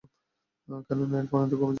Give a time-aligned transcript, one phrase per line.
[0.87, 1.69] কেননা, এর পরিণতি খুবই জঘন্য।